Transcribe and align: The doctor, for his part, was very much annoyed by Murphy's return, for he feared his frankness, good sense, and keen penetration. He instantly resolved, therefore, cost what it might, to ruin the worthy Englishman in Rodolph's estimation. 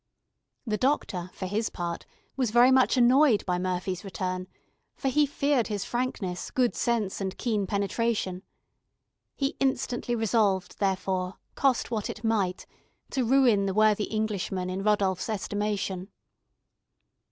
The 0.65 0.79
doctor, 0.79 1.29
for 1.31 1.45
his 1.45 1.69
part, 1.69 2.07
was 2.35 2.49
very 2.49 2.71
much 2.71 2.97
annoyed 2.97 3.45
by 3.45 3.59
Murphy's 3.59 4.03
return, 4.03 4.47
for 4.95 5.09
he 5.09 5.27
feared 5.27 5.67
his 5.67 5.85
frankness, 5.85 6.49
good 6.49 6.73
sense, 6.75 7.21
and 7.21 7.37
keen 7.37 7.67
penetration. 7.67 8.41
He 9.35 9.55
instantly 9.59 10.15
resolved, 10.15 10.79
therefore, 10.79 11.35
cost 11.53 11.91
what 11.91 12.09
it 12.09 12.23
might, 12.23 12.65
to 13.11 13.23
ruin 13.23 13.67
the 13.67 13.75
worthy 13.75 14.05
Englishman 14.05 14.71
in 14.71 14.81
Rodolph's 14.81 15.29
estimation. 15.29 16.07